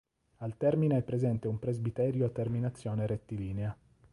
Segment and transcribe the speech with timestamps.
[0.37, 3.77] Al termine è presente un presbiterio a terminazione rettilinea.